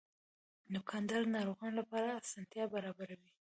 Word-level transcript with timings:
دوکاندار 0.75 1.21
د 1.27 1.31
ناروغانو 1.35 1.77
لپاره 1.81 2.07
اسانتیا 2.21 2.63
برابروي. 2.73 3.29